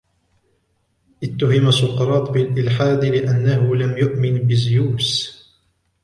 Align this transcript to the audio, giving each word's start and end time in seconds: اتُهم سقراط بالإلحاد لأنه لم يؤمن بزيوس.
اتُهم 1.23 1.71
سقراط 1.71 2.31
بالإلحاد 2.31 3.05
لأنه 3.05 3.75
لم 3.75 3.97
يؤمن 3.97 4.37
بزيوس. 4.47 5.37